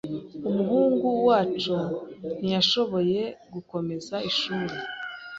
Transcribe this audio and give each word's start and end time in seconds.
Umuhungu 0.49 1.07
wacu 1.27 1.75
ntiyashoboye 2.39 3.21
gukomeza 3.53 4.15
ishuri. 4.29 4.75